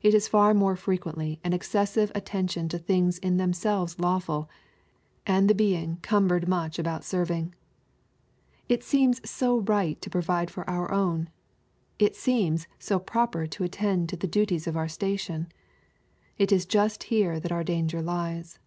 It 0.00 0.14
is 0.14 0.26
far 0.26 0.54
more 0.54 0.74
frequently 0.74 1.38
an 1.44 1.52
excessive 1.52 2.10
attention 2.14 2.66
to 2.70 2.78
things 2.78 3.18
in 3.18 3.36
themselves 3.36 4.00
lawful, 4.00 4.48
and 5.26 5.50
the 5.50 5.54
being" 5.54 5.98
cumbered 6.02 6.46
abmt 6.46 6.80
much 6.88 7.02
serving." 7.04 7.54
It 8.70 8.82
seems 8.82 9.20
so 9.30 9.58
right 9.58 10.00
to 10.00 10.08
provide 10.08 10.50
for 10.50 10.64
our 10.70 10.90
own 10.90 11.28
I 12.00 12.04
It 12.04 12.16
seems 12.16 12.68
so 12.78 12.98
proper 12.98 13.46
to 13.48 13.64
attend 13.64 14.08
to 14.08 14.16
the 14.16 14.26
duties 14.26 14.66
of 14.66 14.78
our 14.78 14.88
station 14.88 15.40
1 15.42 15.46
It 16.38 16.52
is 16.52 16.64
just 16.64 17.02
he^e 17.10 17.38
that 17.42 17.52
our 17.52 17.62
danger 17.62 18.00
lies. 18.00 18.58